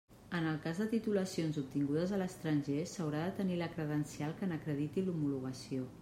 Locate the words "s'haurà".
2.93-3.21